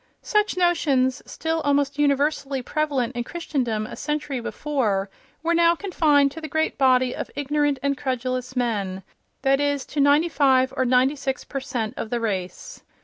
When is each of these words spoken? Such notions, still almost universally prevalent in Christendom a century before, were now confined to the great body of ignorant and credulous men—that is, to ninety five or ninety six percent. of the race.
Such 0.23 0.57
notions, 0.57 1.21
still 1.27 1.61
almost 1.61 1.99
universally 1.99 2.63
prevalent 2.63 3.15
in 3.15 3.23
Christendom 3.23 3.85
a 3.85 3.95
century 3.95 4.39
before, 4.39 5.11
were 5.43 5.53
now 5.53 5.75
confined 5.75 6.31
to 6.31 6.41
the 6.41 6.47
great 6.47 6.75
body 6.75 7.13
of 7.15 7.29
ignorant 7.35 7.77
and 7.83 7.95
credulous 7.95 8.55
men—that 8.55 9.59
is, 9.59 9.85
to 9.85 9.99
ninety 9.99 10.27
five 10.27 10.73
or 10.75 10.85
ninety 10.85 11.15
six 11.15 11.43
percent. 11.43 11.93
of 11.97 12.09
the 12.09 12.19
race. 12.19 12.81